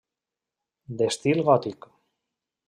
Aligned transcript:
D'estil 1.01 1.43
gòtic. 1.51 1.89